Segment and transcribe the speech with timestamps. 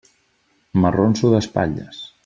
[0.85, 2.05] M'arronso d'espatlles.